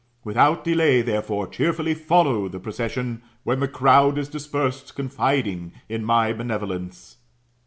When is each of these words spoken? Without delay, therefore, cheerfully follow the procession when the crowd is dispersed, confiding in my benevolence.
Without 0.23 0.63
delay, 0.63 1.03
therefore, 1.03 1.45
cheerfully 1.45 1.93
follow 1.93 2.47
the 2.47 2.59
procession 2.59 3.21
when 3.43 3.59
the 3.59 3.67
crowd 3.67 4.17
is 4.17 4.29
dispersed, 4.29 4.95
confiding 4.95 5.73
in 5.87 6.03
my 6.03 6.33
benevolence. 6.33 7.17